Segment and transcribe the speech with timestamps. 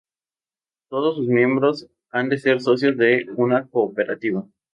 [0.89, 4.47] Todos sus miembros han de ser socios de una cooperativa.